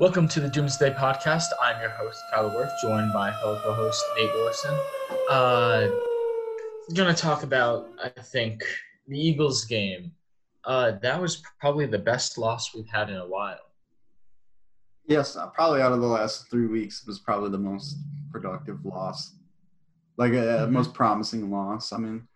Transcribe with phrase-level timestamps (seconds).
[0.00, 1.44] Welcome to the Doomsday Podcast.
[1.60, 4.74] I'm your host, Kyle Worth, joined by fellow co-host Nate Wilson.
[5.28, 5.88] Uh,
[6.88, 8.62] we're gonna talk about, I think,
[9.08, 10.12] the Eagles game.
[10.64, 13.58] Uh, that was probably the best loss we've had in a while.
[15.06, 17.96] Yes, uh, probably out of the last three weeks, it was probably the most
[18.32, 19.34] productive loss,
[20.16, 20.70] like a, Mhm.
[20.70, 21.92] most promising loss.
[21.92, 22.26] I mean,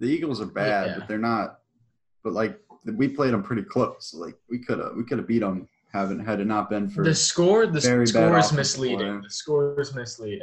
[0.00, 0.98] the Eagles are bad, Yeah.
[0.98, 1.60] but they're not.
[2.24, 4.12] But like we played them pretty close.
[4.12, 5.68] Like we could have we could have beat them.
[5.96, 8.02] Haven't had it not been for The score, the score
[8.38, 8.98] is misleading.
[8.98, 9.20] play.
[9.22, 10.40] The score is misleading.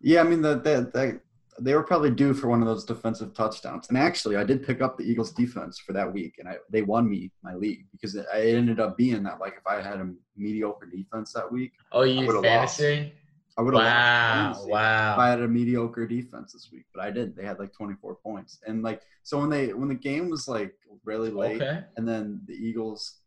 [0.00, 1.14] Yeah, I mean that that they,
[1.60, 3.88] they were probably due for one of those defensive touchdowns.
[3.90, 6.82] And actually, I did pick up the Eagles defense for that week, and I, they
[6.82, 10.00] won me my league because it, it ended up being that like if I had
[10.00, 13.12] a mediocre defense that week, Oh, you fantasy?
[13.56, 14.68] I would have Wow, lost.
[14.68, 15.12] wow.
[15.12, 17.36] if I had a mediocre defense this week, but I didn't.
[17.36, 20.74] They had like 24 points, and like so when they when the game was like
[21.04, 21.80] really late, Okay.
[21.96, 23.18] and then the Eagles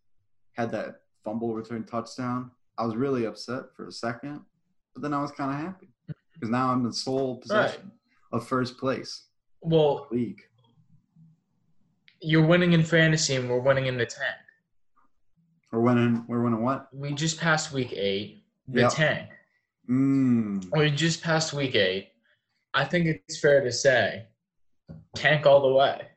[0.54, 4.40] had that fumble return touchdown, I was really upset for a second,
[4.94, 5.90] but then I was kind of happy
[6.34, 7.92] because now I'm in sole possession
[8.32, 9.26] of first place
[9.62, 10.42] Well, league.
[12.22, 14.36] you're winning in fantasy, and we're winning in the tank.
[15.74, 16.24] We're winning.
[16.30, 16.88] We're winning what?
[16.94, 18.46] We just passed week eight.
[18.70, 18.92] The Yep.
[18.94, 19.30] tank.
[19.90, 20.66] Mm.
[20.78, 22.12] We just passed week eight.
[22.74, 24.28] I think it's fair to say,
[25.16, 26.08] tank all the way.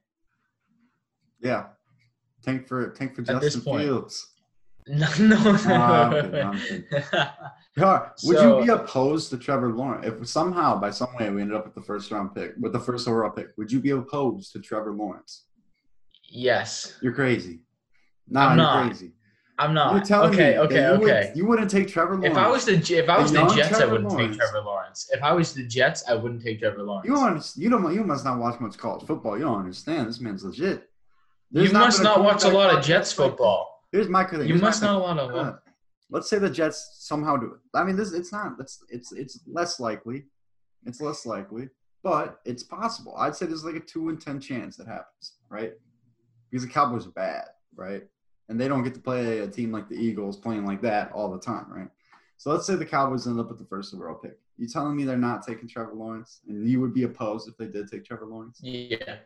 [1.40, 1.70] Yeah.
[2.42, 3.82] Tank for tank for At this Justin point.
[3.84, 4.29] Fields.
[4.90, 6.84] No, no, I'm kidding,
[7.78, 11.40] I'm Would So- you be opposed to Trevor Lawrence if somehow by some way we
[11.42, 13.48] ended up with the first round pick with the first overall pick?
[13.56, 15.44] Would you be opposed to Trevor Lawrence?
[16.28, 17.60] yes, You're crazy.
[18.28, 18.86] Nah, I'm not.
[18.86, 19.12] crazy.
[19.58, 19.90] I'm not.
[19.90, 20.06] You're not.
[20.08, 21.26] telling Okay, me okay, you okay.
[21.28, 22.32] Would, you wouldn't take Trevor Lawrence.
[22.32, 24.30] If I was the if I was the Jets, I wouldn't Lawrence.
[24.36, 25.10] take Trevor Lawrence.
[25.12, 27.06] If I was the Jets, I wouldn't take Trevor Lawrence.
[27.08, 29.36] you don't you don't you must not watch much college football.
[29.38, 30.08] You don't understand.
[30.08, 30.88] This man's legit.
[31.52, 33.69] You There's must not watch a lot of Jets football.
[33.92, 34.40] Here's my thing.
[34.40, 35.24] You Here's must not want to.
[35.26, 35.56] Uh,
[36.10, 37.60] let's say the Jets somehow do it.
[37.74, 38.54] I mean, this it's not.
[38.60, 40.24] It's it's it's less likely.
[40.86, 41.68] It's less likely,
[42.02, 43.14] but it's possible.
[43.16, 45.72] I'd say there's like a two in ten chance that happens, right?
[46.50, 48.02] Because the Cowboys are bad, right?
[48.48, 51.30] And they don't get to play a team like the Eagles playing like that all
[51.30, 51.88] the time, right?
[52.36, 54.38] So let's say the Cowboys end up with the first overall pick.
[54.56, 57.66] You telling me they're not taking Trevor Lawrence, and you would be opposed if they
[57.66, 58.60] did take Trevor Lawrence?
[58.62, 59.16] Yeah,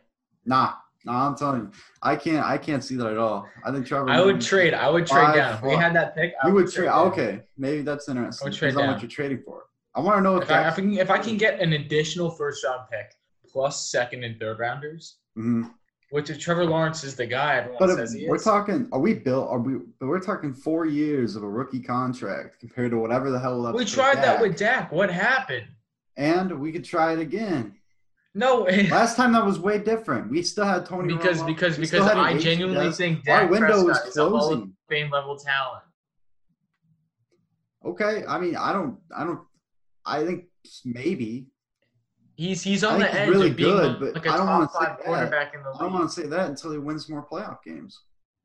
[0.45, 0.73] Nah,
[1.05, 1.27] nah.
[1.27, 1.71] I'm telling you,
[2.01, 2.45] I can't.
[2.45, 3.47] I can't see that at all.
[3.63, 4.09] I think Trevor.
[4.09, 4.73] I would trade.
[4.73, 5.55] I would trade down.
[5.55, 6.85] If we had that pick, I you would trade.
[6.85, 7.07] down.
[7.07, 8.45] Okay, maybe that's interesting.
[8.45, 8.87] I would trade down.
[8.87, 9.63] what you're trading for.
[9.93, 10.73] I want to know if I, if.
[10.73, 13.13] I can, if I can get an additional first round pick
[13.49, 15.71] plus second and third rounders, Mhm.
[16.09, 18.43] which if Trevor Lawrence is the guy everyone But says he we're is.
[18.43, 19.47] talking, are we built?
[19.49, 19.75] Are we?
[19.99, 23.71] But we're talking four years of a rookie contract compared to whatever the hell.
[23.73, 24.41] we tried that Dak.
[24.41, 24.91] with Dak.
[24.91, 25.67] What happened?
[26.17, 27.75] and we could try it again.
[28.37, 30.29] No, Last time that was way different.
[30.29, 31.13] We still had Tony.
[31.15, 31.47] because Romo.
[31.47, 32.97] because We because I genuinely desk.
[32.97, 34.73] think our Dak window is Prescott is a Hall of closing.
[34.89, 35.83] Fame level talent.
[37.85, 39.39] Okay, I mean, I don't, I don't,
[40.05, 40.45] I think
[40.83, 41.47] maybe.
[42.35, 44.29] He's he's on the think he's edge really of being good, a- but like a
[44.31, 45.53] I don't top wanna say that.
[45.53, 47.97] in the I don't want to say that until he wins more playoff games.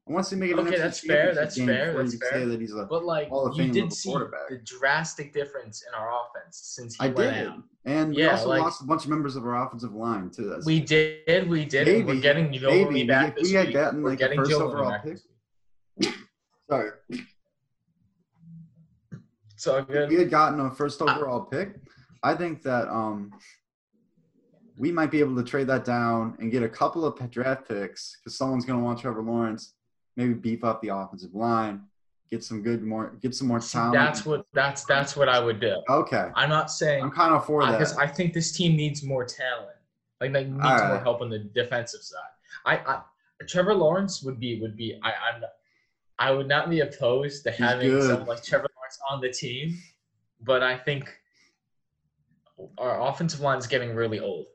[0.09, 1.67] I want to see him make it an Okay, NFC that's fair, championship that's game
[1.67, 2.31] fair, that's you fair.
[2.33, 2.85] say that he's a.
[2.85, 7.05] But like Hall of you did see the drastic difference in our offense since he
[7.05, 7.63] I went did, out.
[7.85, 10.49] And we also like- lost a bunch of members of our offensive line too.
[10.51, 11.89] That's We did, we did.
[11.89, 13.75] and we're Maybe, getting maybe, back if this we had week.
[13.75, 15.19] gotten, like, getting first overall pick.
[16.69, 16.91] sorry.
[19.55, 21.77] It's all If we had gotten a first overall pick,
[22.23, 23.33] I think that um
[24.79, 28.17] we might be able to trade that down and get a couple of draft picks
[28.17, 29.75] because someone's going to want Trevor Lawrence.
[30.17, 31.83] Maybe beef up the offensive line,
[32.31, 33.95] get some good more, get some more talent.
[33.95, 35.83] that's what that's that's what I would do.
[35.89, 37.73] Okay, I'm not saying I'm kind of for that.
[37.73, 39.77] because I think this team needs more talent.
[40.21, 42.21] Like, they needs All more help on the defensive side.
[42.67, 43.01] I, I
[43.49, 45.43] Trevor Lawrence would be would be I I'm
[46.19, 48.07] I would not be opposed to He's having good.
[48.09, 49.79] someone like Trevor Lawrence on the team,
[50.43, 51.11] but I think
[52.79, 54.47] our offensive line is getting really old.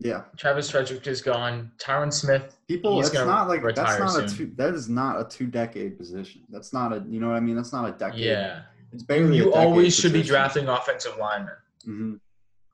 [0.00, 1.70] Yeah, Travis Frederick is gone.
[1.78, 2.56] Tyron Smith.
[2.66, 2.98] people.
[3.00, 4.50] It's not like that's not a two.
[4.56, 6.40] That is not a two decade position.
[6.48, 7.04] That's not a.
[7.08, 7.54] You know what I mean?
[7.54, 8.20] That's not a decade.
[8.20, 8.62] Yeah,
[8.92, 9.36] it's barely.
[9.36, 11.54] you always should be drafting offensive linemen.
[11.84, 12.14] hmm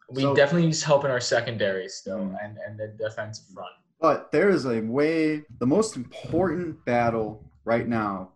[0.09, 2.37] We So- definitely need to help in our secondary still Mm.
[2.45, 3.73] and, and the defensive front.
[4.01, 8.31] But there is a way, the most important battle right now.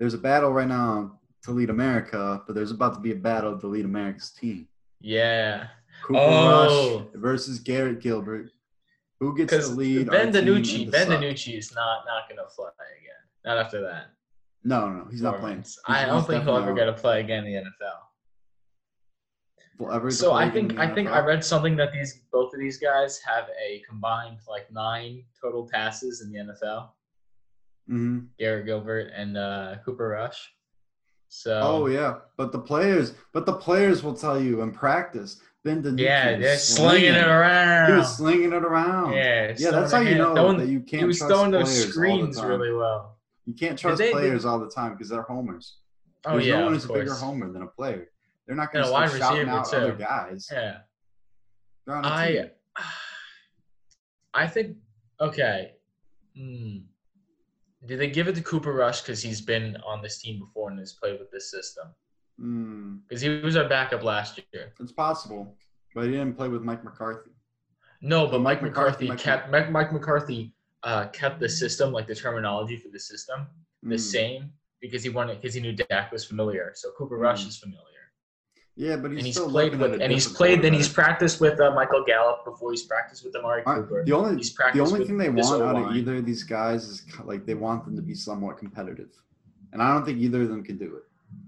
[0.00, 3.56] There's a battle right now to lead America, but there's about to be a battle
[3.60, 4.66] to lead America's team.
[5.00, 5.68] Yeah.
[6.04, 6.98] Cooper Oh.
[7.00, 8.50] Rush versus Garrett Gilbert.
[9.20, 10.10] Who gets to lead?
[10.10, 11.08] Ben DiNucci, Ben?
[11.08, 12.68] DiNucci is not not gonna fly
[13.00, 13.14] again.
[13.44, 14.08] Not after that.
[14.64, 15.62] No, no, he's not playing.
[15.62, 15.78] performance.
[15.86, 18.00] I don't he's think he'll ever get to play again in the NFL.
[20.10, 23.48] So I think I think I read something that these both of these guys have
[23.60, 26.90] a combined like nine total passes in the NFL.
[27.90, 28.28] Mhm.
[28.38, 30.52] Garrett Gilbert and uh, Cooper Rush.
[31.28, 35.40] So Oh yeah, but the players, but the players will tell you in practice.
[35.64, 37.90] Ben DiNucci yeah, they're slinging it around.
[37.90, 39.14] He was slinging it around.
[39.14, 42.42] yeah, yeah, that's how you know throwing, that you can't he was throwing those screens
[42.42, 43.16] really well.
[43.46, 45.78] You can't trust they- players all the time because they're homers.
[46.26, 48.08] Oh There's yeah, no one of a bigger homer than a player.
[48.46, 49.76] They're not going to shouting out too.
[49.76, 50.48] other guys.
[50.50, 50.78] Yeah.
[51.86, 52.50] They're on a I team.
[54.34, 54.76] I think
[55.20, 55.72] okay.
[56.36, 56.78] Hmm.
[57.86, 60.78] Did they give it to Cooper Rush because he's been on this team before and
[60.78, 61.88] has played with this system?
[62.40, 64.72] Mm, Because he was our backup last year.
[64.80, 65.56] it's possible,
[65.94, 67.30] but he didn't play with Mike McCarthy.
[68.00, 70.52] No, but Mike Mike McCarthy, McCarthy- kept Mike, Mike McCarthy
[70.82, 73.46] uh, kept the system like the terminology for the system
[73.82, 74.00] the Mm.
[74.00, 76.72] same because he wanted because he knew Dak was familiar.
[76.74, 77.48] So Cooper Rush Mm.
[77.48, 77.80] is familiar.
[78.76, 81.70] Yeah, but he's and he's played with and he's played then he's practiced with uh,
[81.74, 84.04] Michael Gallup before he's practiced with Amari Cooper.
[84.04, 87.46] the only the only thing they want out of either of these guys is like
[87.46, 89.10] they want them to be somewhat competitive,
[89.72, 91.04] and I don't think either of them can do it.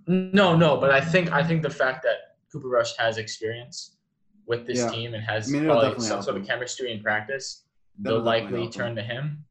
[0.07, 3.97] No, no, but I think I think the fact that Cooper Rush has experience
[4.47, 4.91] with this Yeah.
[4.91, 7.65] team and has I mean, probably some sort of chemistry in practice,
[7.99, 9.45] That'll they'll likely turn to him.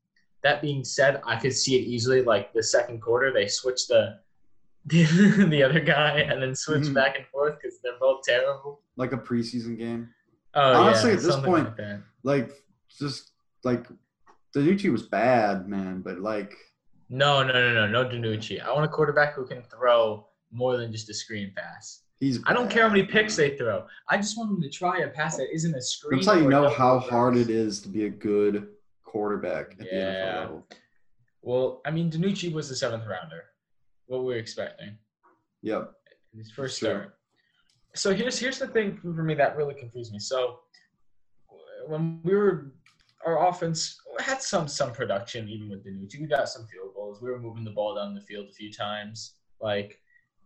[0.43, 2.21] That being said, I could see it easily.
[2.21, 4.19] Like the second quarter, they switch the
[4.85, 6.93] the, other guy and then switch Mhm.
[6.93, 8.81] back and forth because they're both terrible.
[8.97, 10.09] like a preseason game.
[10.53, 11.99] Oh Honestly, yeah, at this point- like.
[12.23, 12.51] Like
[12.97, 13.31] just
[13.63, 13.87] like
[14.55, 16.55] DiNucci was bad, man, but like
[17.10, 18.62] No, no, no, no, no DiNucci.
[18.63, 22.02] I want a quarterback who can throw more than just a screen pass.
[22.19, 22.40] he's.
[22.46, 23.86] I don't care how many picks they throw.
[24.10, 26.19] I just want them to try a pass that isn't a screen.
[26.19, 28.69] That's how you know how hard it is to be a good
[29.04, 29.92] quarterback at the Yeah.
[30.02, 30.68] NFL level.
[31.42, 33.44] Well, I mean, DiNucci was the seventh rounder.
[34.07, 34.98] What were we expecting
[35.62, 35.94] Yep.
[36.36, 36.90] his first Sure.
[36.90, 37.18] start?
[37.94, 40.19] So here's here's the thing for me that really confused me.
[40.19, 40.62] So
[41.88, 42.72] when we were
[43.25, 46.19] our offense had some some production even with DiNucci.
[46.21, 47.21] We got some field goals.
[47.21, 50.00] We were moving the ball down the field a few times, like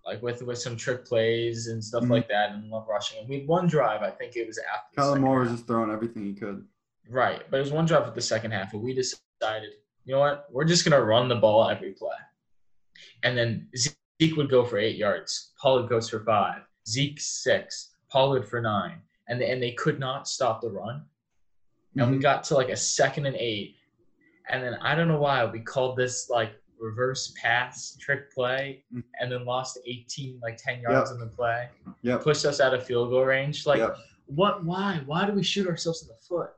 [0.06, 2.10] like with with some trick plays and stuff Mhm.
[2.12, 3.19] like that, and love rushing.
[3.19, 4.01] And we had one drive.
[4.01, 4.95] I think it was after.
[4.95, 6.66] Kellen Moore was just throwing everything he could.
[7.10, 9.74] Right, but it was one drive at the second half where we decided,
[10.06, 12.15] you know what, we're just gonna run the ball every play,
[13.24, 18.48] and then Zeke would go for eight yards, Pollard goes for five, Zeke six, Pollard
[18.48, 21.04] for nine, and they, and they could not stop the run,
[22.00, 22.22] and we Mhm.
[22.22, 23.75] got to like a second and eight,
[24.50, 29.04] and then I don't know why we called this like reverse pass trick play, Mhm.
[29.19, 31.69] and then lost eighteen like ten yards in the play,
[32.04, 32.22] Yep.
[32.24, 33.80] pushed us out of field goal range, like.
[33.80, 33.98] Yep.
[34.28, 34.63] What?
[34.63, 35.01] Why?
[35.07, 36.51] Why do we shoot ourselves in the foot?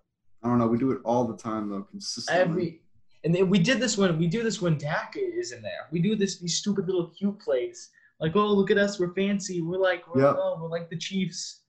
[0.43, 0.67] I don't know.
[0.67, 2.41] We do it all the time though, consistently.
[2.41, 2.81] every
[3.23, 5.87] and then we did this when we do this when Dak is in there.
[5.91, 7.89] We do this these stupid little cute plays.
[8.19, 9.61] Like, oh look at us, we're fancy.
[9.61, 10.35] We're like we're, Yep.
[10.37, 11.60] oh, we're like the Chiefs.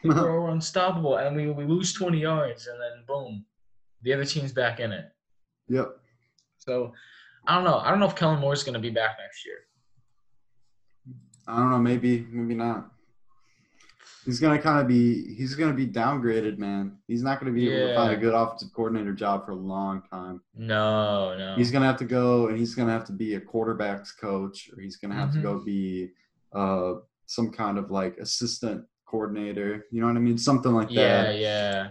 [0.04, 1.16] we're, we're unstoppable.
[1.16, 3.44] And we, we lose twenty yards and then boom.
[4.02, 5.06] The other team's back in it.
[5.68, 5.88] yep.
[6.58, 6.92] So
[7.46, 7.78] I don't know.
[7.78, 9.56] I don't know if Kellen Moore's gonna be back next year.
[11.46, 11.78] I don't know.
[11.78, 12.90] Maybe, maybe not.
[14.26, 15.34] He's gonna kind of be.
[15.34, 16.98] He's gonna be downgraded, man.
[17.06, 20.02] He's not gonna be able to find a good offensive coordinator job for a long
[20.10, 20.42] time.
[20.54, 21.54] No, no.
[21.56, 24.82] He's gonna have to go, and he's gonna have to be a quarterbacks coach, or
[24.82, 25.34] he's gonna have Mhm.
[25.34, 26.10] to go be
[26.52, 26.94] uh,
[27.26, 29.86] some kind of like assistant coordinator.
[29.90, 30.38] You know what I mean?
[30.38, 31.38] Something like yeah, that.
[31.38, 31.72] yeah.
[31.72, 31.88] Yeah.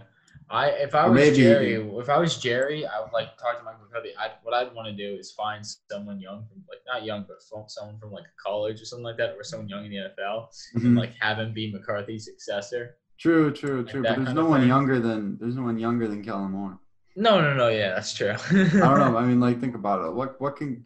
[0.50, 3.64] I if I Or was Jerry, if I was Jerry, I would like talk to
[3.66, 4.12] Mike McCarthy.
[4.18, 5.62] I what I'd want to do is find
[5.92, 9.04] someone young, from, like not young, but from someone from like a college or something
[9.04, 10.98] like that, or someone young in the NFL, and Mhm.
[10.98, 12.96] like have him be McCarthy's successor.
[13.20, 14.04] True, true, Like true.
[14.04, 14.70] But there's no one thing.
[14.70, 16.80] younger than there's no one younger than Kellen Moore.
[17.18, 17.68] No, no, no.
[17.68, 18.30] Yeah, that's true.
[18.32, 19.18] I don't know.
[19.18, 20.14] I mean, like, think about it.
[20.14, 20.86] What what can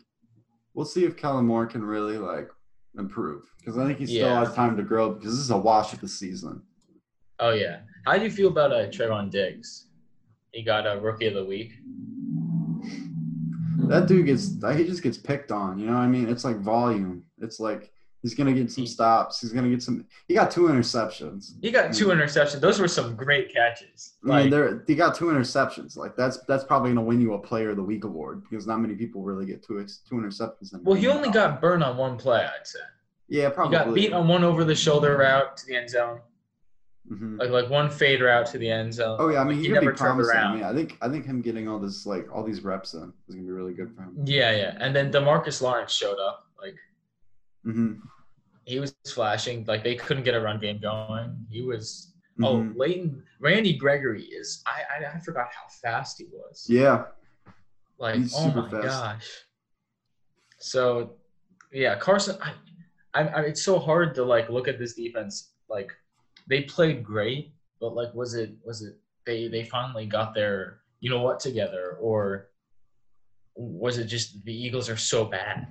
[0.73, 2.49] we'll see if Kellen Moore can really like
[2.97, 4.39] improve because I think he still Yeah.
[4.45, 6.61] has time to grow because this is a wash of the season.
[7.39, 7.81] oh yeah.
[8.05, 9.85] How do you feel about uh, Trevon Diggs?
[10.51, 11.71] He got a rookie of the week.
[13.87, 15.77] That dude gets he just gets picked on.
[15.79, 16.27] You know what I mean?
[16.29, 17.23] It's like volume.
[17.39, 19.41] It's like he's gonna get some stops.
[19.41, 20.05] He's gonna get some.
[20.27, 21.53] He got two interceptions.
[21.61, 22.59] He got two interceptions.
[22.59, 24.13] Those were some great catches.
[24.29, 25.97] I mean, there he got two interceptions.
[25.97, 28.79] Like that's that's probably gonna win you a Player of the Week award because not
[28.79, 30.71] many people really get two two interceptions.
[30.83, 32.41] well, he only got burned on one play.
[32.43, 32.79] I'd say
[33.27, 36.19] yeah he probably got beat on one over the shoulder route to the end zone.
[37.09, 37.39] Mhm.
[37.39, 39.17] like like one fade route to the end zone.
[39.19, 40.35] Oh yeah, I mean he he, could be never turned promising.
[40.35, 40.55] Around.
[40.55, 43.35] mean, I think I think him getting all this like all these reps in is
[43.35, 44.15] gonna be really good for him.
[44.23, 44.77] Yeah, yeah.
[44.79, 46.45] And then DeMarcus Lawrence showed up.
[46.61, 46.75] Like
[47.63, 47.93] hmm
[48.65, 49.65] he was flashing.
[49.65, 51.45] Like they couldn't get a run game going.
[51.49, 52.13] He was.
[52.43, 52.73] Oh, Mhm.
[52.75, 54.63] Leighton Randy Gregory is.
[54.65, 56.65] I, I I forgot how fast he was.
[56.69, 57.05] yeah,
[57.97, 58.85] Like he's oh super my fast.
[58.87, 59.29] gosh.
[60.59, 61.15] So,
[61.71, 62.37] yeah, Carson.
[62.41, 62.53] I,
[63.13, 65.51] I, I, it's so hard to like look at this defense.
[65.69, 65.91] Like
[66.47, 71.09] they played great, but like was it was it they they finally got their you
[71.09, 72.49] know what together or
[73.55, 75.67] was it just the Eagles are so bad?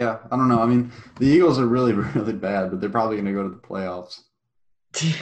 [0.00, 0.60] Yeah, I don't know.
[0.60, 3.50] I mean, the Eagles are really, really bad, but they're probably going to go to
[3.50, 4.20] the playoffs.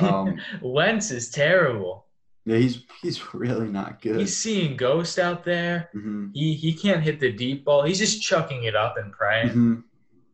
[0.00, 2.06] Um, Wentz is terrible.
[2.46, 4.18] Yeah, he's he's really not good.
[4.20, 5.90] He's seeing ghost out there.
[5.92, 7.82] hmm He he can't hit the deep ball.
[7.82, 9.48] He's just chucking it up and praying.
[9.48, 9.74] hmm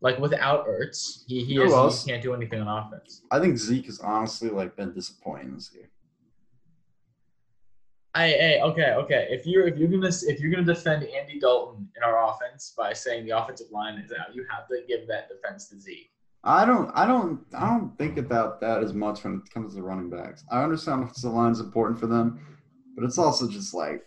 [0.01, 3.23] Like without Ertz, he he, is, he can't do anything on offense.
[3.33, 5.89] I think Zeke has honestly like been disappointing this year.
[8.15, 9.27] I hey, okay okay.
[9.31, 12.93] If you're if you're gonna if you're gonna defend Andy Dalton in our offense by
[12.93, 16.11] saying the offensive line is out, you have to give that defense to Zeke.
[16.47, 19.83] I don't, I don't, I don't think about that as much when it comes to
[19.83, 20.45] running backs.
[20.53, 22.59] I understand offensive line is important for them,
[22.95, 24.03] but it's also just like,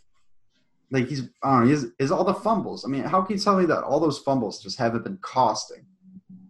[0.91, 2.85] like he's, I don't know, he's, is all the fumbles.
[2.85, 5.83] I mean, how can you tell me that all those fumbles just haven't been costing?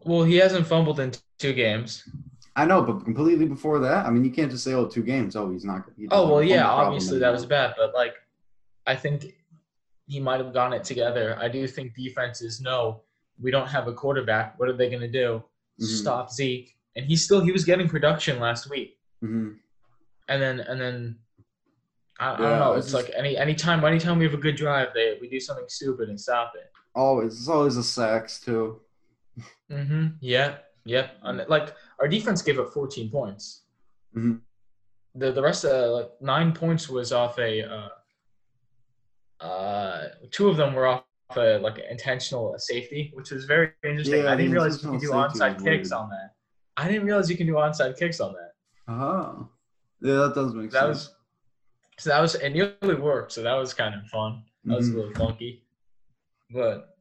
[0.03, 2.03] Well, he hasn't fumbled in two games.
[2.57, 5.35] I know, but completely before that, I mean, you can't just say, oh, two games.
[5.35, 5.85] Oh, he's not.
[5.95, 8.15] He Oh well, yeah, obviously that was bad, but like,
[8.87, 9.35] I think
[10.07, 11.37] he might have gotten it together.
[11.39, 13.01] I do think defenses know
[13.39, 14.59] we don't have a quarterback.
[14.59, 15.43] What are they gonna do?
[15.79, 15.85] Mhm.
[15.85, 19.57] Stop Zeke, and he still he was getting production last week, Mhm.
[20.27, 21.19] and then and then.
[22.19, 22.73] I, I don't know.
[22.73, 25.65] it's It's like any anytime anytime we have a good drive, they we do something
[25.67, 26.71] stupid and stop it.
[26.95, 28.81] Always, it's always a sacks too.
[29.69, 30.07] Mm-hmm.
[30.21, 30.55] Yeah.
[30.85, 31.11] Yep.
[31.21, 33.63] And like our defense gave up 14 points.
[34.15, 34.41] Mhm.
[35.15, 37.63] The the rest of like nine points was off a.
[37.63, 37.89] Uh,
[39.39, 41.03] uh, two of them were off
[41.35, 44.23] a like intentional safety, which was very interesting.
[44.23, 46.31] Yeah, I didn't realize you can do onside kicks on that.
[46.77, 48.51] I didn't realize you can do onside kicks on that.
[48.87, 49.49] Oh,
[50.01, 51.07] yeah, that does make That sense.
[51.07, 51.13] was
[51.99, 53.31] so that was it nearly worked.
[53.31, 54.43] So that was kind of fun.
[54.65, 54.95] That was a Mhm.
[54.95, 55.65] little funky,
[56.51, 56.95] but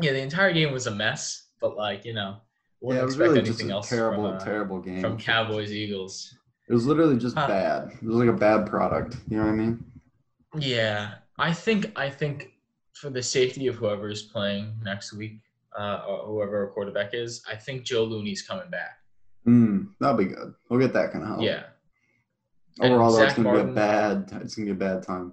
[0.00, 1.48] yeah, the entire game was a mess.
[1.60, 2.40] But like you know,
[2.80, 5.00] wouldn't it was expect really just anything a else terrible, from, uh, terrible game.
[5.00, 6.34] from Cowboys Eagles.
[6.68, 7.48] It was literally just Huh.
[7.48, 7.90] bad.
[8.00, 9.16] It was like a bad product.
[9.28, 9.84] You know what I mean?
[10.58, 12.52] Yeah, I think I think
[12.94, 15.40] for the safety of whoever is playing next week,
[15.78, 18.98] uh, or whoever our quarterback is, I think Joe Looney's coming back.
[19.46, 20.54] Mm, that'll be good.
[20.68, 21.42] We'll get that kind of help.
[21.42, 21.64] Yeah.
[22.80, 24.28] Overall, though, it's gonna Martin- be a bad.
[24.42, 25.32] It's gonna be a bad time.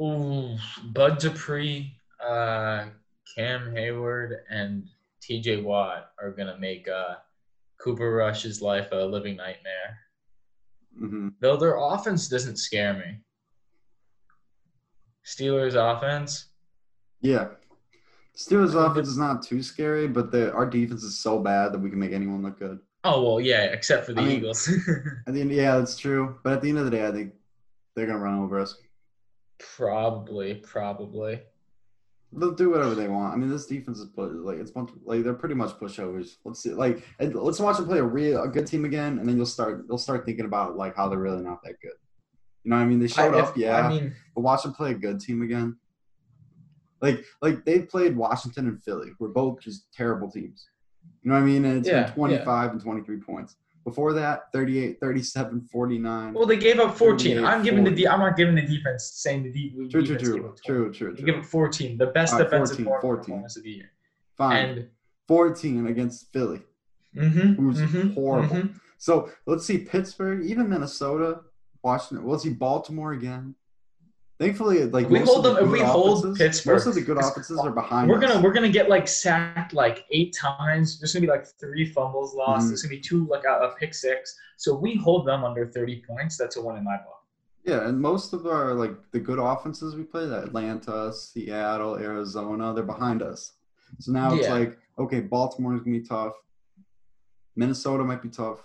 [0.00, 0.56] Ooh,
[0.92, 2.86] Bud Dupree, uh,
[3.34, 4.88] Cam Heyward, and
[5.22, 5.62] T.J.
[5.62, 7.14] Watt are gonna make uh,
[7.80, 9.98] Cooper Rush's life a living nightmare.
[10.98, 13.18] hmm Though their offense doesn't scare me.
[15.26, 16.46] Steelers offense.
[17.20, 17.48] Yeah.
[18.36, 21.90] Steelers' offense is not too scary, but the, our defense is so bad that we
[21.90, 22.78] can make anyone look good.
[23.04, 24.66] Oh well, yeah, except for the I mean- Eagles.
[25.26, 26.38] The end, yeah, that's true.
[26.42, 27.32] But at the end of the day, I think
[27.94, 28.76] they're gonna run over us.
[29.76, 31.40] probably, probably.
[32.32, 33.32] They'll do whatever they want.
[33.32, 36.36] I mean, this defense is put like it's bunch, like they're pretty much pushovers.
[36.44, 39.26] Let's see, like and let's watch them play a real a good team again, and
[39.28, 41.92] then you'll start you'll start thinking about like how they're really not that good.
[42.64, 42.98] You know what I mean?
[42.98, 45.78] They showed I- up, yeah, I mean, but watch them play a good team again.
[47.00, 50.68] Like like they played Washington and Philly, who are both just terrible teams.
[51.22, 51.64] You know what I mean?
[51.64, 53.56] And it's Yeah, been 25 and 23 points.
[53.88, 56.34] Before that, 38, 37, 49.
[56.34, 57.42] well, they gave up 14.
[57.44, 60.22] I'm giving the de- I'm not giving the defense saying the de- true, true, defense
[60.22, 61.38] gave true, true, true, They true.
[61.40, 63.16] up 14, the best right, defensive 14, 14.
[63.24, 63.90] performance of the year.
[64.36, 64.56] Fine.
[64.68, 64.88] And
[65.26, 66.60] 14 against Philly.
[67.16, 68.56] mm-hmm, Who's mm-hmm, horrible.
[68.56, 68.80] mhm.
[68.98, 71.40] So let's see Pittsburgh, even Minnesota,
[71.82, 72.26] Washington.
[72.26, 73.54] Let's see Baltimore again.
[74.38, 77.18] Thankfully, like we hold the them- if we hold offenses- Pittsburgh, most of the good
[77.18, 78.08] offenses are behind.
[78.08, 78.32] We're us.
[78.32, 81.00] gonna we're gonna get like sacked like eight times.
[81.00, 82.66] There's gonna be like three fumbles lost.
[82.66, 82.68] Mhm.
[82.68, 84.38] There's gonna be two like a, a pick six.
[84.56, 86.36] So we hold them under 30 points.
[86.36, 87.14] That's a win in my book.
[87.64, 92.72] Yeah, and most of our like the good offenses we play, that Atlanta, Seattle, Arizona,
[92.72, 93.54] they're behind us.
[93.98, 94.52] So now it's Yeah.
[94.54, 96.34] like, okay, Baltimore's gonna be tough.
[97.56, 98.60] Minnesota might be tough.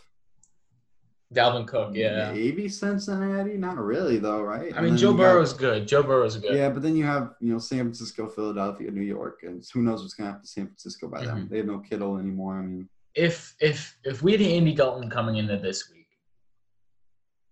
[1.34, 2.32] Dalvin Cook, yeah.
[2.32, 4.72] Maybe Cincinnati, not really though, right?
[4.74, 5.88] I And mean, then Joe got- Burrow's good.
[5.88, 6.56] Joe Burrow's good.
[6.56, 10.02] Yeah, but then you have you know San Francisco, Philadelphia, New York, and who knows
[10.02, 11.46] what's gonna happen to San Francisco by then?
[11.46, 11.50] Mhm.
[11.50, 12.56] They have no Kittle anymore.
[12.60, 16.08] I mean, If if if we had Andy Dalton coming into this week,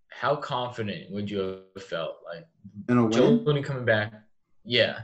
[0.10, 2.18] how confident would you have felt?
[2.26, 2.48] Like
[2.90, 4.14] in a Joe Looney coming back?
[4.64, 5.04] Yeah.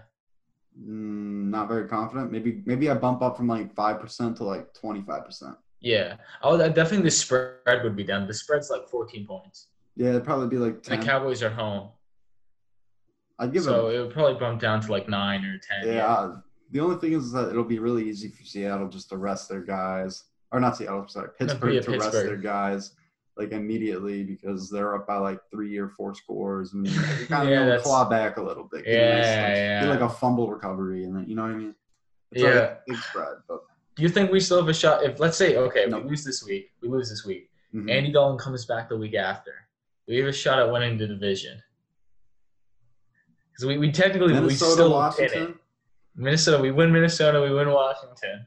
[0.79, 2.31] mm, not very confident.
[2.31, 5.55] Maybe maybe I bump up from like five percent to like twenty five percent.
[5.79, 6.15] Yeah.
[6.41, 8.27] Oh, that definitely the spread would be down.
[8.27, 9.67] The spread's like 14 points.
[9.95, 10.99] Yeah, it'd probably be like ten.
[10.99, 11.89] the Cowboys are home.
[13.39, 13.95] I'd give so it.
[13.95, 15.93] it would probably bump down to like nine or 10.
[15.95, 16.05] Yeah.
[16.07, 16.37] uh,
[16.71, 19.61] The only thing is that it'll be really easy for Seattle just to rest their
[19.61, 21.07] guys, or not Seattle.
[21.07, 22.91] Sorry, Pittsburgh yeah, to rest their guys
[23.37, 27.49] like immediately because they're up by like three or four scores and you kind of
[27.49, 28.83] Yeah, able to that's- claw back a little bit.
[28.85, 29.81] get a nice, Yeah, like, yeah.
[29.81, 31.75] Get like a fumble recovery and then you know what I mean.
[32.31, 32.49] It's Yeah.
[32.49, 33.61] a big spread, but
[33.97, 35.03] Do you think we still have a shot?
[35.03, 35.99] If let's say, okay, No.
[35.99, 37.49] we lose this week, we lose this week.
[37.73, 37.91] mhm.
[37.91, 39.51] Andy Dalton comes back the week after.
[40.07, 41.61] We have a shot at winning the division.
[43.51, 44.95] Because we, we technically we Minnesota, still in it.
[44.95, 45.59] Washington.
[46.15, 48.45] Minnesota, we win Minnesota, we win Washington.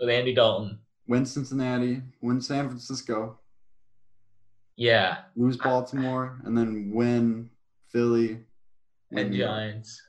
[0.00, 0.78] with Andy Dalton.
[1.06, 3.38] Win Cincinnati, win San Francisco,
[4.76, 7.50] Yeah, lose Baltimore, and then win
[7.88, 8.44] Philly
[9.10, 10.02] win and New Giants.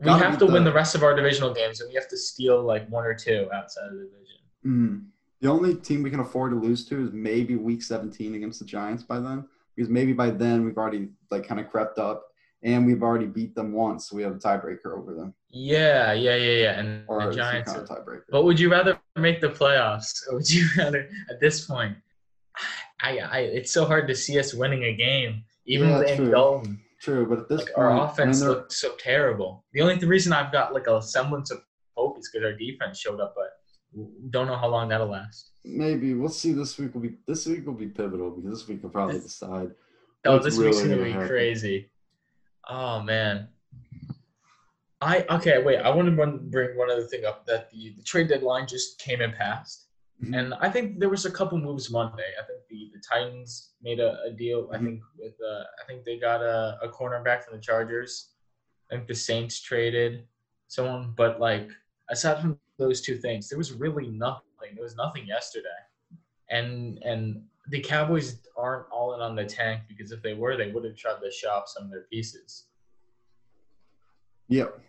[0.00, 1.94] We Gotta have beat to win the- the rest of our divisional games, and we
[1.96, 4.36] have to steal like one or two outside of the division.
[4.64, 5.06] Mm.
[5.40, 8.64] The only team we can afford to lose to is maybe Week 17 against the
[8.64, 12.24] Giants by then, because maybe by then we've already like kind of crept up,
[12.62, 16.34] and we've already beat them once, so we have a tiebreaker over them, Yeah, yeah,
[16.36, 16.78] yeah, yeah.
[16.80, 17.72] And or the Giants.
[17.72, 18.22] kind of tiebreaker.
[18.30, 21.96] But would you rather make the playoffs, or would you rather, at this point,
[23.00, 26.22] I, I, it's so hard to see us winning a game, even Yeah, with Andy
[26.24, 26.30] true.
[26.32, 26.80] Dalton.
[27.00, 29.64] True, but at this Like point, our offense looks so terrible.
[29.72, 31.62] The only reason I've got like a semblance of
[31.96, 33.50] hope is because our defense showed up, but
[34.30, 35.52] don't know how long that'll last.
[35.64, 36.52] maybe we'll see.
[36.52, 39.70] This week will be this week will be pivotal because this week will probably decide.
[40.24, 41.28] Oh, this week's gonna gonna be happen.
[41.28, 41.90] crazy.
[42.68, 43.48] Oh man.
[45.00, 45.62] I okay.
[45.62, 47.46] Wait, I want to bring one other thing up.
[47.46, 49.86] That the, the trade deadline just came and passed,
[50.22, 50.36] Mhm.
[50.38, 52.30] and I think there was a couple moves Monday.
[52.40, 54.68] I think the, the Titans made a, a deal.
[54.72, 54.84] I Mhm.
[54.84, 58.32] think with uh, I think they got a, a cornerback from the Chargers.
[58.90, 60.26] I think the Saints traded
[60.66, 61.70] someone, but like
[62.10, 64.74] aside from those two things, there was really nothing.
[64.74, 65.80] There was nothing yesterday,
[66.50, 70.70] and and the Cowboys aren't all in on the tank because if they were, they
[70.72, 72.66] would have tried to shop some of their pieces.
[74.48, 74.80] Yep,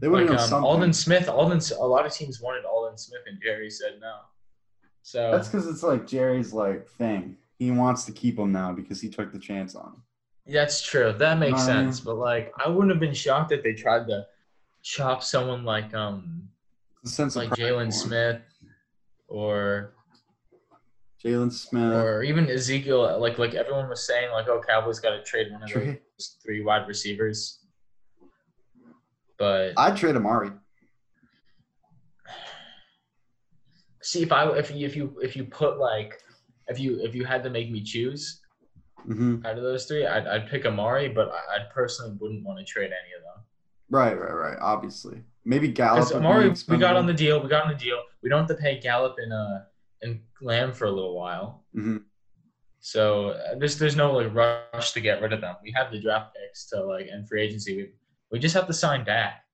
[0.00, 0.64] they would have Like done um.
[0.64, 1.60] Aldon Smith, Aldon.
[1.78, 4.16] A lot of teams wanted Aldon Smith, and Jerry said no.
[5.06, 7.36] So That's because it's like Jerry's like thing.
[7.58, 10.02] He wants to keep him now because he took the chance on him.
[10.46, 11.12] that's true.
[11.12, 12.00] That makes Um, sense.
[12.00, 14.26] But like, I wouldn't have been shocked if they tried to
[14.82, 16.48] chop someone like um
[17.04, 17.68] like of pride for him.
[17.68, 18.40] Jaylon Smith
[19.28, 19.92] or
[21.22, 21.92] Jaylon Smith.
[21.92, 23.18] or even Ezekiel.
[23.20, 26.00] Like like everyone was saying, like oh Cowboys got to trade one of Trade.
[26.18, 27.60] those three wide receivers.
[29.38, 30.50] But I'd trade Amari.
[34.04, 36.20] See if I if you if you if you put like
[36.68, 38.40] if you if you had to make me choose
[39.06, 42.58] hmm out of those three, I'd, I'd pick Amari, but I, I personally wouldn't want
[42.58, 43.44] to trade any of them.
[43.90, 44.56] Right, right, right.
[44.60, 46.04] Obviously, maybe Gallup.
[46.08, 47.42] Because Amari, we got on the deal.
[47.42, 48.00] We got on the deal.
[48.22, 49.58] We don't have to pay Gallup and uh
[50.02, 51.64] and Lamb for a little while.
[51.76, 52.02] Mhm.
[52.80, 55.56] So uh, there's there's no like rush to get rid of them.
[55.62, 57.76] We have the draft picks to like and free agency.
[57.76, 57.90] We
[58.30, 59.44] we just have to sign back.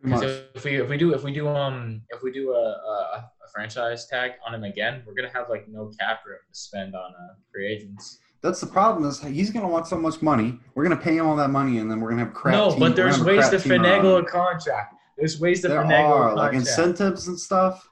[0.00, 0.42] Pretty 'Cause much.
[0.54, 3.48] if we if we do if we do um if we do a, a, a
[3.50, 7.10] franchise tag on him again, we're gonna have like no cap room to spend on
[7.12, 8.18] uh, free agents.
[8.42, 9.08] That's the problem.
[9.08, 10.58] Is he's gonna want so much money.
[10.74, 12.54] We're gonna pay him all that money, and then we're gonna have crap.
[12.54, 14.94] no, team- but there's gonna have a ways to finagle a contract.
[15.16, 17.88] There's ways to There finagle are a like incentives and stuff.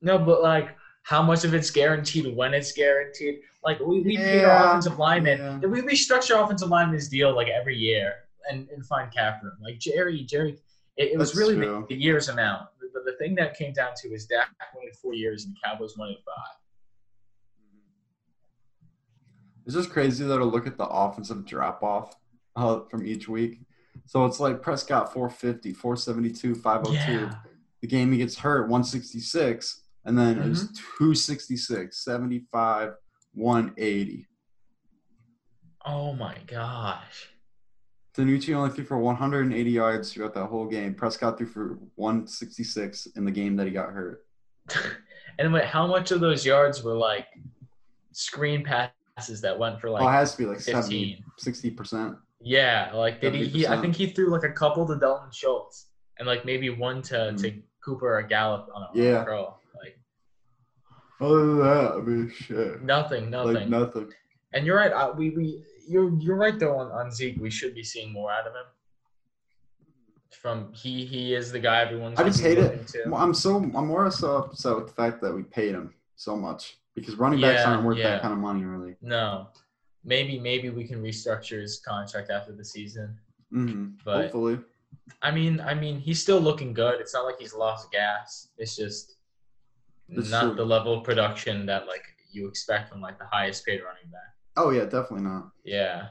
[0.00, 3.40] No, but like how much of it's guaranteed, when it's guaranteed.
[3.64, 5.60] Like we, we pay Yeah, our offensive linemen.
[5.62, 5.68] yeah.
[5.68, 8.12] We restructure offensive linemen's deal like every year
[8.50, 9.54] and, and find cap room.
[9.60, 10.58] Like Jerry, Jerry,
[10.96, 12.68] it, it was That's really the, the years amount.
[12.92, 15.96] But the thing that came down to is Dak wanted four years and the Cowboys
[15.96, 16.56] wanted five.
[19.66, 22.14] It's just crazy though to look at the offensive drop off
[22.56, 23.60] uh, from each week.
[24.06, 27.12] So it's like Prescott 450, 472, 502.
[27.12, 27.34] Yeah.
[27.82, 30.74] The game he gets hurt 166, and then it's Mm-hmm.
[30.98, 32.92] 266, 75,
[33.34, 34.26] 180.
[35.84, 37.28] Oh my gosh.
[38.18, 40.94] DiNucci only threw for 180 yards throughout that whole game.
[40.94, 44.26] Prescott threw for 166 in the game that he got hurt.
[45.38, 47.26] and wait, how much of those yards were like
[48.12, 50.74] screen passes that went for like oh, it has to be like 15?
[50.82, 51.24] 70,
[51.76, 52.16] 60%.
[52.40, 53.66] Yeah, like did he, he?
[53.66, 55.86] I think he threw like a couple to Dalton Schultz
[56.18, 57.40] and like maybe one to, Mm.
[57.42, 59.24] to Cooper or Gallup on a, Yeah.
[59.24, 59.54] throw.
[59.82, 59.98] Like
[61.20, 62.82] Other than that, I mean, shit.
[62.82, 63.54] nothing, nothing.
[63.54, 64.12] Like nothing.
[64.52, 64.92] and you're right.
[64.92, 67.38] I, we we you're you're right though on, on Zeke.
[67.40, 68.66] We should be seeing more out of him.
[70.42, 72.18] From he he is the guy everyone's.
[72.20, 72.86] I just hate it.
[72.88, 73.14] to.
[73.14, 76.76] I'm so I'm more so upset with the fact that we paid him so much
[76.94, 78.10] because running backs Yeah, aren't worth yeah.
[78.10, 78.94] that kind of money, really.
[79.00, 79.48] No,
[80.04, 83.18] maybe maybe we can restructure his contract after the season.
[83.50, 84.58] hmm But- Hopefully,
[85.22, 87.00] I mean, I mean, he's still looking good.
[87.00, 88.48] It's not like he's lost gas.
[88.58, 89.16] It's just
[90.10, 90.54] That's not true.
[90.54, 94.34] the level of production that like you expect from like the highest paid running back.
[94.58, 95.50] Oh yeah, definitely not.
[95.64, 96.08] Yeah,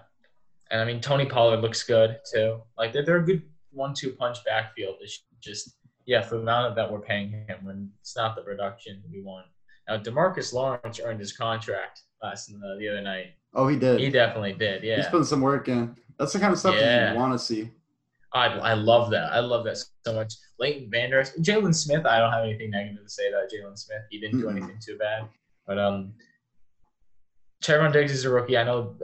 [0.71, 2.62] and I mean Tony Pollard looks good too.
[2.77, 4.95] Like they're, they're a good one-two punch backfield.
[5.01, 9.03] It's just yeah, for the amount that we're paying him, when it's not the production
[9.12, 9.45] we want.
[9.88, 13.33] Now DeMarcus Lawrence earned his contract last uh, the other night.
[13.53, 13.99] Oh, he did.
[13.99, 14.83] He definitely did.
[14.83, 15.95] Yeah, he's putting some work in.
[16.17, 17.12] That's the kind of stuff that Yeah.
[17.12, 17.69] you want to see.
[18.33, 19.31] I I love that.
[19.33, 20.33] I love that so much.
[20.60, 22.05] Leighton Vander, Jaylon Smith.
[22.05, 24.01] I don't have anything negative to say about Jaylon Smith.
[24.10, 25.27] He didn't do anything too bad.
[25.65, 26.13] But um,
[27.63, 28.57] Trevon Diggs is a rookie.
[28.57, 28.95] I know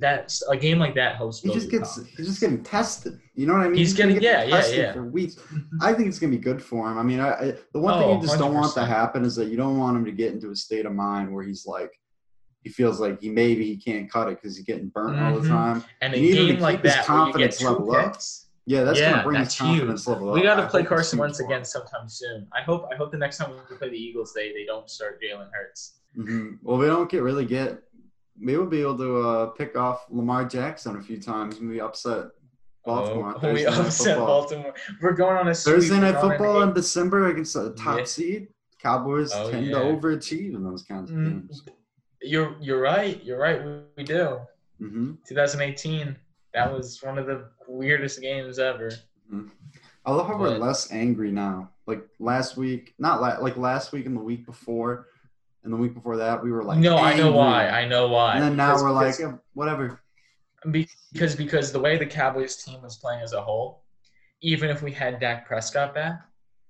[0.00, 1.40] that's a game like that helps.
[1.40, 2.16] He just gets confidence.
[2.16, 3.18] he's just getting tested.
[3.34, 3.76] You know what I mean?
[3.76, 4.92] He's gonna getting- get yeah, yeah, tested yeah.
[4.92, 5.36] For weeks.
[5.80, 6.98] I think it's gonna be good for him.
[6.98, 9.36] I mean, I, I the one thing Oh, you just don't want to happen is
[9.36, 11.92] that you don't want him to get into a state of mind where he's like,
[12.62, 15.46] he feels like he maybe he can't cut it because he's getting burnt all the
[15.46, 15.48] Mhm.
[15.48, 15.84] time.
[16.00, 18.16] And a You to game like that where you get confidence level up.
[18.66, 20.08] Yeah, that's Yeah, gonna bring his confidence huge.
[20.08, 20.34] level up.
[20.34, 22.48] We got I to play Carson Wentz again sometime soon.
[22.52, 22.88] I hope.
[22.90, 26.00] I hope the next time we play the Eagles, they they don't start Jalen Hurts.
[26.16, 27.78] hmm Well, we don't get really get.
[28.36, 31.80] Maybe we'll be able to uh, pick off Lamar Jackson a few times and we
[31.80, 32.26] upset
[32.84, 33.34] Baltimore.
[33.42, 34.26] Oh, we upset football.
[34.26, 34.74] Baltimore.
[35.00, 35.54] We're going on a.
[35.54, 38.04] Thursday night football in December against a top Yeah.
[38.04, 38.48] seed.
[38.82, 39.78] Cowboys Oh, tend yeah.
[39.78, 41.24] to overachieve in those kinds of Mm.
[41.48, 41.62] games.
[42.20, 43.22] You're you're right.
[43.24, 43.64] You're right.
[43.64, 44.40] We, we do.
[44.78, 46.16] hmm 2018.
[46.52, 48.90] That was one of the weirdest games ever.
[50.06, 51.70] I love how we're less angry now.
[51.86, 55.06] Like last week, not la- like last week and the week before,
[55.64, 57.68] and the week before that, we were like, no, I know why.
[57.68, 58.34] I know why.
[58.34, 60.00] And then now Because- we're like, because- "Yeah, whatever.
[60.70, 63.84] because because the way the Cowboys team was playing as a whole,
[64.40, 66.22] even if we had Dak Prescott back,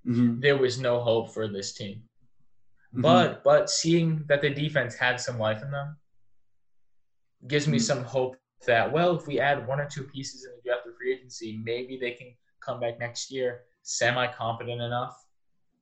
[0.05, 2.03] hmm there was no hope for this team.
[2.95, 3.03] Mhm.
[3.03, 5.97] But but seeing that the defense had some life in them
[7.47, 7.83] gives me Mhm.
[7.83, 10.93] some hope that well, if we add one or two pieces in the draft or
[10.95, 15.24] free agency, maybe they can come back next year semi competent enough.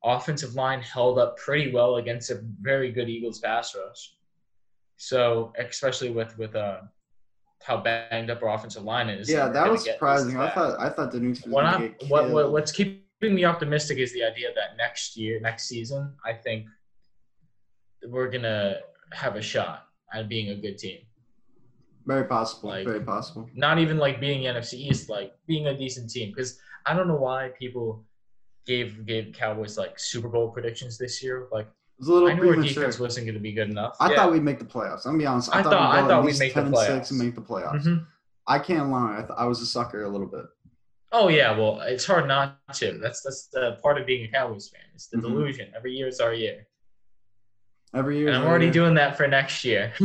[0.04, 4.14] Offensive line held up pretty well against a very good Eagles pass rush.
[4.96, 6.80] So especially with with uh
[7.62, 9.30] how banged up our offensive line is.
[9.30, 10.36] Yeah, that was surprising.
[10.36, 13.98] I thought I thought the Nukes was What get what, what what's keeping me optimistic
[13.98, 16.66] is the idea that next year, next season, I think
[18.08, 18.78] we're gonna
[19.12, 20.98] have a shot at being a good team.
[22.06, 22.70] Very possible.
[22.70, 23.48] like- very possible.
[23.54, 26.30] Not even like being NFC East, like being a decent team.
[26.30, 28.04] Because I don't know why people
[28.66, 31.48] gave gave Cowboys like Super Bowl predictions this year.
[31.52, 32.74] Like It was a little I knew our premature.
[32.84, 33.96] defense wasn't going to be good enough.
[34.00, 34.16] I Yeah.
[34.16, 35.04] thought we'd make the playoffs.
[35.06, 35.54] I'm gonna be honest.
[35.54, 37.10] I, I thought, thought- we'd I thought at we'd make the 10 and six playoffs.
[37.10, 37.84] and make the playoffs.
[37.86, 38.06] Mhm.
[38.46, 39.14] I can't lie.
[39.18, 40.44] I, th- I was a sucker a little bit.
[41.12, 42.98] Oh yeah, well it's hard not to.
[43.02, 44.80] That's that's the part of being a Cowboys fan.
[44.94, 45.22] It's the Mhm.
[45.22, 45.72] delusion.
[45.76, 46.66] Every year is our year,
[47.94, 48.28] Every year.
[48.28, 49.92] and I'm already every- doing that for next year.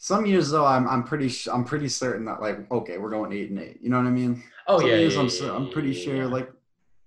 [0.00, 3.32] Some years though, I'm I'm pretty sh- I'm pretty certain that like okay, we're going
[3.32, 3.78] eight and eight.
[3.82, 4.42] You know what I mean?
[4.68, 6.50] Oh yeah, years yeah, I'm yeah, I'm pretty sure like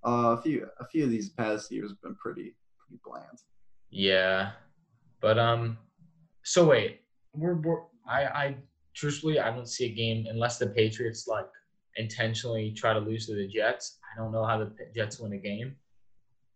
[0.06, 3.38] uh, a few a few of these past years have been pretty pretty bland.
[3.90, 4.50] Yeah,
[5.20, 5.78] but um,
[6.42, 7.00] so wait,
[7.32, 8.56] we're, we're I I
[8.94, 11.48] truthfully I don't see a game unless the Patriots like
[11.96, 13.98] intentionally try to lose to the Jets.
[14.14, 15.76] I don't know how the Jets win a game.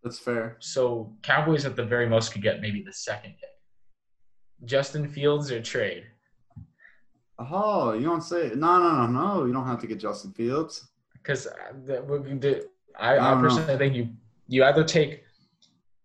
[0.02, 0.56] That's fair.
[0.60, 3.50] So Cowboys at the very most could get maybe the second pick.
[4.64, 6.04] Justin Fields or trade.
[7.38, 9.44] Oh, you don't say no no no no.
[9.44, 10.88] You don't have to get Justin Fields.
[11.26, 11.48] Because
[11.86, 13.48] the, I, I I don't know.
[13.48, 14.08] personally think you
[14.46, 15.24] you either take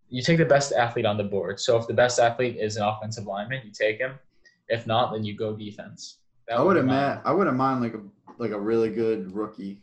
[0.10, 1.60] you take the best athlete on the board.
[1.60, 4.20] So if the best athlete is an offensive lineman, you take him.
[4.68, 6.20] If not, then you go defense.
[6.48, 7.22] That I wouldn't mind.
[7.24, 8.02] I wouldn't mind like a
[8.38, 9.82] like a really good rookie,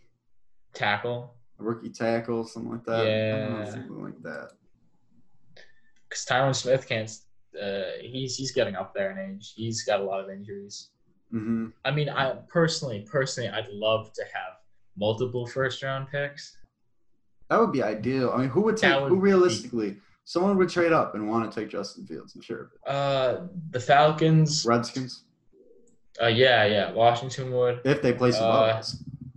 [0.74, 2.94] tackle a rookie tackle, something like that.
[2.94, 3.64] I don't know, Yeah.
[3.70, 4.50] something like that.
[6.08, 7.10] because Tyron Smith can't.
[7.60, 9.52] Uh, he's he's getting up there in age.
[9.56, 10.90] He's got a lot of injuries.
[11.30, 14.57] hmm I mean, I personally, personally, I'd love to have
[14.98, 16.56] multiple first round picks.
[17.48, 18.30] That would be ideal.
[18.34, 18.94] I mean, who would take?
[19.00, 19.96] Would who be- realistically?
[20.24, 22.34] Someone would trade up and want to take Justin Fields.
[22.34, 22.70] I'm sure.
[22.86, 24.66] Uh, the Falcons.
[24.66, 25.24] Redskins,
[26.22, 26.92] Uh, yeah, yeah.
[26.92, 27.80] Washington would.
[27.84, 28.82] if they place above Uh.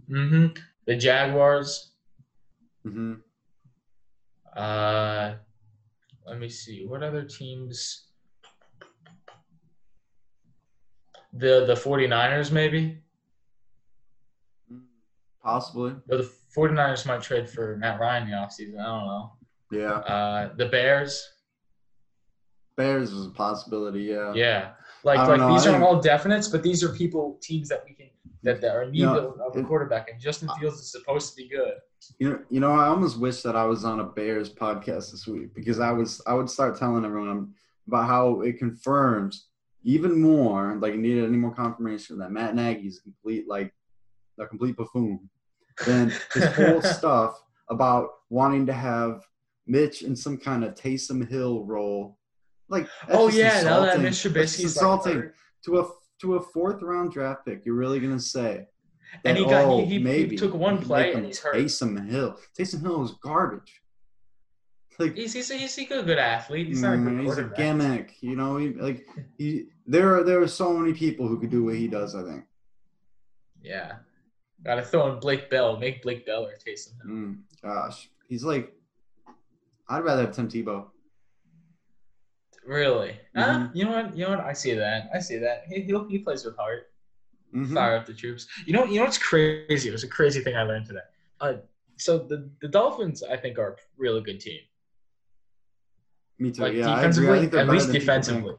[0.09, 0.47] Mm-hmm.
[0.87, 1.91] The Jaguars.
[2.85, 3.13] Mm-hmm.
[4.53, 5.35] Uh,
[6.25, 6.85] let me see.
[6.85, 8.07] What other teams?
[11.33, 12.97] The the 49ers maybe?
[15.43, 15.95] Possibly.
[16.09, 18.79] Or the 49ers might trade for Matt Ryan in the offseason.
[18.79, 19.31] I don't know.
[19.71, 19.93] Yeah.
[19.93, 21.25] Uh, the Bears.
[22.77, 24.01] Bears is a possibility.
[24.03, 24.33] Yeah.
[24.33, 24.71] Yeah.
[25.03, 28.09] Like like know, these aren't all definites, but these are people teams that we can
[28.43, 31.31] that, that are in need You know, of, a quarterback and Justin Fields is supposed
[31.31, 31.73] to be good.
[32.19, 35.27] You know, you know, I almost wish that I was on a Bears podcast this
[35.27, 37.53] week because I was I would start telling everyone
[37.87, 39.47] about how it confirms
[39.83, 43.73] even more, like you needed any more confirmation that Matt Nagy is complete like
[44.39, 45.29] a complete buffoon
[45.85, 49.21] than his whole stuff about wanting to have
[49.67, 52.17] Mitch in some kind of Taysom Hill role.
[52.69, 53.99] Like oh yeah, now that.
[53.99, 55.31] Mitch Trubisky's like, insulting
[55.65, 55.89] to a
[56.21, 57.65] to a fourth round draft pick.
[57.65, 58.65] You're really gonna say
[59.25, 61.55] And that, he got- he- oh, he- he maybe took one play and he's hurt.
[61.55, 62.37] Taysom Hill.
[62.57, 63.81] Taysom Hill is garbage.
[64.99, 66.67] Like He's he's, he's a good, good athlete.
[66.67, 68.57] He's not a mm, good he's a gimmick, you know.
[68.57, 71.87] He, like he, there are there are so many people who could do what he
[71.87, 72.13] does.
[72.13, 72.43] I think.
[73.63, 73.95] Yeah.
[74.63, 75.77] Got to throw in Blake Bell.
[75.77, 77.07] Make Blake Bell or Taysom Hill.
[77.15, 78.71] Mm, gosh, he's like.
[79.89, 80.85] I'd rather have Tim Tebow.
[82.65, 83.19] Really?
[83.35, 83.43] Huh?
[83.43, 83.75] Mhm.
[83.75, 84.15] You know what?
[84.15, 84.39] You know what?
[84.41, 85.09] I see that.
[85.13, 85.63] I see that.
[85.67, 86.89] He he, he plays with heart.
[87.53, 87.73] Mhm.
[87.73, 88.47] Fire up the troops.
[88.65, 88.85] You know.
[88.85, 89.89] You know what's crazy?
[89.89, 90.99] It was a crazy thing I learned today.
[91.41, 91.53] Uh,
[91.97, 94.61] so the the Dolphins, I think, are a really good team.
[96.39, 96.61] Me too.
[96.61, 97.27] Like yeah, I agree.
[97.27, 98.23] I defensively, at least than people think.
[98.23, 98.53] defensively.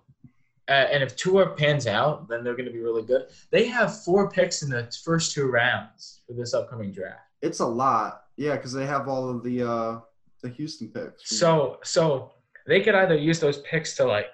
[0.73, 3.27] Uh, and if Tua pans out, then they're going to be really good.
[3.51, 7.21] They have four picks in the first two rounds for this upcoming draft.
[7.43, 8.23] It's a lot.
[8.39, 10.01] Yeah, because they have all of the uh
[10.43, 11.29] the Houston picks.
[11.37, 12.33] So so
[12.67, 14.29] they could either use those picks to like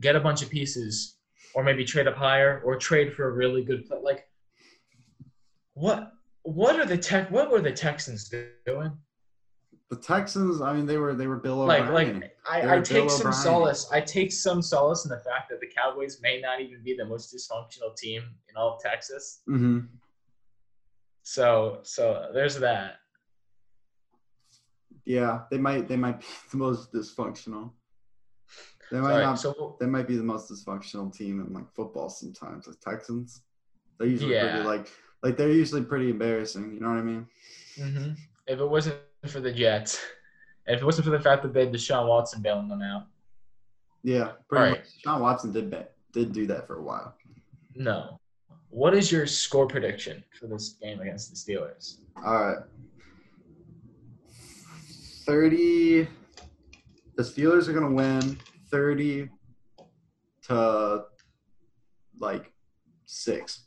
[0.00, 1.16] get a bunch of pieces,
[1.54, 3.98] or maybe trade up higher, or trade for a really good play.
[4.00, 4.28] Like
[5.74, 7.32] what what are the tech?
[7.32, 8.32] What were the Texans
[8.64, 8.92] doing?
[9.90, 12.20] The Texans, I mean, they were they were Bill Like O'Brien.
[12.20, 13.42] like I, I take Bill some O'Brien.
[13.42, 13.90] solace.
[13.92, 17.04] I take some solace in the fact that the Cowboys may not even be the
[17.04, 19.42] most dysfunctional team in all of Texas.
[19.46, 19.80] hmm
[21.22, 22.98] So so there's that.
[25.04, 27.72] Yeah, they might they might be the most dysfunctional.
[28.92, 29.38] They might Sorry, not.
[29.40, 32.66] so they might be the most dysfunctional team in like football sometimes.
[32.66, 33.42] The Texans,
[33.98, 34.50] they're usually Yeah.
[34.50, 34.88] pretty like
[35.22, 36.74] like they're usually pretty embarrassing.
[36.74, 37.26] You know what I mean?
[37.78, 38.12] Mm-hmm.
[38.46, 40.00] if it wasn't for the Jets,
[40.66, 43.06] and if it wasn't for the fact that they had Deshaun Watson bailing them out,
[44.02, 44.86] Yeah, pretty much.
[45.04, 45.74] Sean Watson did
[46.12, 47.14] did do that for a while.
[47.74, 48.18] no.
[48.72, 51.96] What is your score prediction for this game against the Steelers?
[52.24, 52.58] All right,
[55.26, 56.04] thirty.
[57.16, 58.38] The Steelers are gonna win
[58.70, 59.28] thirty
[60.44, 61.04] to
[62.20, 62.52] like
[63.06, 63.64] six.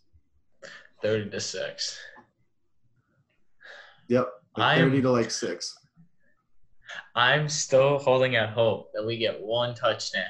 [1.01, 1.99] Thirty to six.
[4.07, 5.77] Yep, I thirty am to like six.
[7.15, 10.23] I'm still holding out hope that we get one touchdown.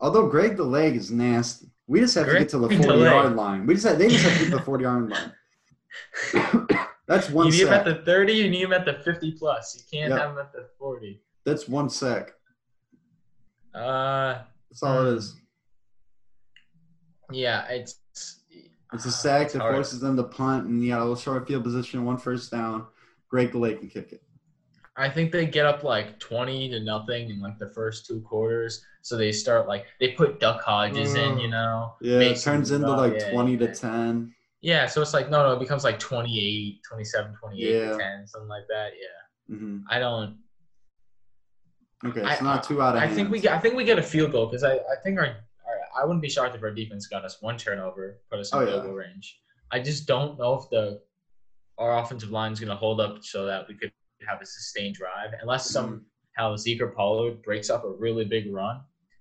[0.00, 1.68] Although Greg the leg is nasty.
[1.86, 3.66] We just have to get to the the forty yard line.
[3.66, 5.32] We just have, they just have to get to the forty yard line.
[7.08, 7.96] That's one you need him at sack.
[7.98, 9.74] the 30, you need him at the 50 plus.
[9.76, 10.20] You can't Yep.
[10.20, 11.20] have him at the 40.
[11.44, 12.30] That's one sack.
[13.74, 15.16] Uh, That's all it Hmm.
[15.18, 15.36] is.
[17.32, 17.96] yeah, it's
[18.92, 19.74] It's a sack It's that hard.
[19.74, 22.86] forces them to punt, and you got a little short field position, one first down.
[23.30, 24.22] Greg leg can kick it.
[24.96, 28.84] I think they get up like 20 to nothing in like the first two quarters.
[29.02, 31.94] So they start like they put Duck Hodges in, you know.
[32.02, 34.34] Yeah, it turns into like yeah, twenty to ten.
[34.60, 37.92] Yeah, so it's like no, no, it becomes like 28, 27, 28 Yeah.
[37.92, 38.90] to 10, something like that.
[39.00, 39.56] Yeah.
[39.56, 40.36] hmm I don't
[42.04, 43.14] Okay, I- it's not too out of I hand.
[43.16, 46.02] think we I think we get a field goal because I, I think our, our
[46.02, 48.66] I wouldn't be shocked if our defense got us one turnover, put us in Oh,
[48.66, 49.38] field goal range.
[49.70, 51.00] I just don't know if the
[51.80, 53.90] our offensive line is going to hold up so that we could
[54.28, 55.98] have a sustained drive, unless Mm-hmm.
[56.36, 58.80] somehow Zeke or Pollard breaks up a really big run.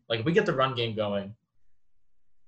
[0.10, 1.34] Like if we get the run game going,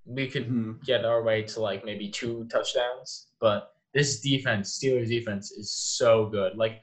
[0.06, 0.84] we could Mhm.
[0.84, 3.28] get our way to like maybe two touchdowns.
[3.39, 6.58] But this defense, Steelers defense, is so good.
[6.58, 6.82] Like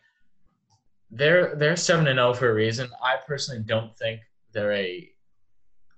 [1.10, 2.88] they're they're seven and zero for a reason.
[3.02, 4.20] I personally don't think
[4.52, 5.10] they're a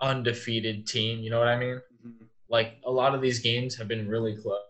[0.01, 1.21] undefeated team.
[1.21, 1.81] You know what I mean?
[2.05, 2.27] Mhm.
[2.49, 4.63] Like a lot of these games have been really close.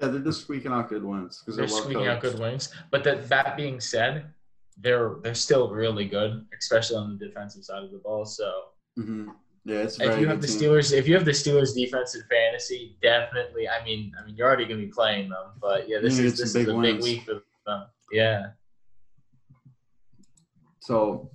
[0.00, 2.70] Yeah, they're just squeaking out good wins because They're they're, squeaking out good wins.
[2.90, 4.32] But that that being said,
[4.78, 8.24] they're they're still really good, especially on the defensive side of the ball.
[8.24, 8.50] So
[8.98, 9.34] Mhm.
[9.64, 10.56] Yeah, it's if you have the team.
[10.56, 13.68] Steelers, if you have the Steelers defense in fantasy, definitely.
[13.68, 16.54] I mean, I mean, you're already gonna be playing them, but yeah, this is this
[16.54, 17.86] is a big week for them.
[18.10, 18.50] Yeah,
[20.80, 21.30] So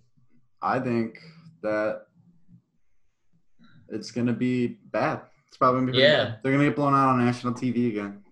[0.61, 1.19] I think
[1.61, 2.07] that
[3.87, 5.21] it's gonna be bad.
[5.47, 6.25] It's probably gonna be Yeah.
[6.25, 6.39] bad.
[6.43, 8.23] They're gonna get blown out on national TV again,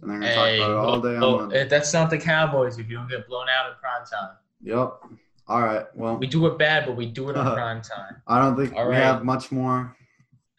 [0.00, 2.18] and they're gonna hey, talk about it all day well, on eh, that's not the
[2.18, 2.78] Cowboys.
[2.78, 5.18] If you don't get blown out in prime time, Yep.
[5.46, 5.84] All right.
[5.94, 8.16] Well, we do it bad, but we do it on prime time.
[8.26, 9.02] I don't think All we right.
[9.02, 9.94] have much more.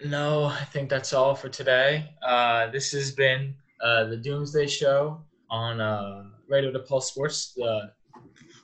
[0.05, 2.13] No, I think that's all for today.
[2.21, 7.91] Uh, this has been uh, the Doomsday Show on uh, Radio DePaul Sports, the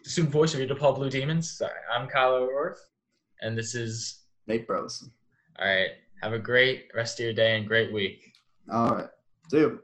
[0.03, 1.49] student voice of your DePaul Blue Demons.
[1.57, 2.77] Sorry, I'm Kyle O'Rourke,
[3.41, 5.11] and this is Nate Burleson.
[5.57, 5.91] all right.
[6.21, 8.33] Have a great rest of your day and great week.
[8.71, 9.09] All right.
[9.49, 9.81] See you.